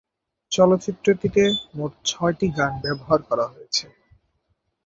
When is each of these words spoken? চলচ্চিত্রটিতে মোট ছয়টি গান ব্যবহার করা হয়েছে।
চলচ্চিত্রটিতে 0.51 1.43
মোট 1.75 1.91
ছয়টি 2.05 2.47
গান 2.57 2.73
ব্যবহার 2.83 3.19
করা 3.29 3.45
হয়েছে। 3.47 3.85